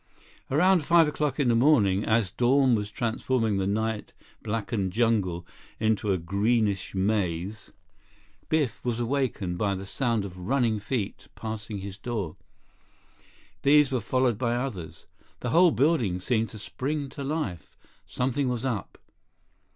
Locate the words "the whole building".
15.41-16.19